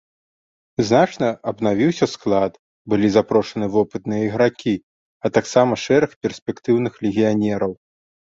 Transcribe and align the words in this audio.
Значна 0.87 1.27
абнавіўся 1.51 2.05
склад, 2.13 2.53
былі 2.93 3.07
запрошаны 3.17 3.67
вопытныя 3.77 4.23
ігракі, 4.29 4.73
а 5.29 5.33
таксама 5.37 5.73
шэраг 5.85 6.11
перспектыўных 6.27 6.93
легіянераў. 7.07 7.71